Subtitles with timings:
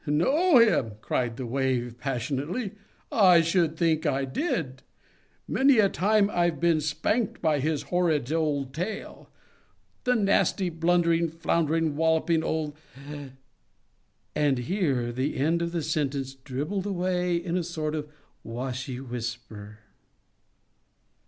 [0.07, 2.71] "Know him!" cried the Wave, passionately;
[3.11, 4.81] "I should think I did!
[5.47, 9.29] Many a time I've been spanked by his horrid old tail.
[10.05, 12.75] The nasty, blundering, floundering, walloping old"
[14.35, 18.09] and here the end of the sentence dribbled away in a sort of
[18.43, 19.81] washy whisper.